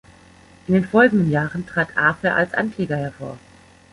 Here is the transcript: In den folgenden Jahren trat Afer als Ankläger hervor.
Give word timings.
In 0.65 0.73
den 0.73 0.85
folgenden 0.85 1.29
Jahren 1.29 1.67
trat 1.67 1.95
Afer 1.95 2.33
als 2.35 2.55
Ankläger 2.55 2.97
hervor. 2.97 3.37